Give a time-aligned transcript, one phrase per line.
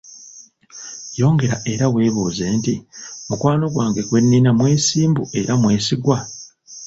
[1.19, 2.73] Yongera era weebuuze nti,
[3.27, 6.17] mukwano gwange gwennina, mwesimbu era mwesigwa?